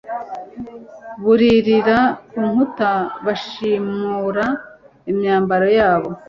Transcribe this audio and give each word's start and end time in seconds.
buririra 1.23 1.97
ku 2.29 2.39
nkuta, 2.49 2.89
bashishimura 3.25 4.45
imyambaro 5.11 5.67
yabo 5.79 6.09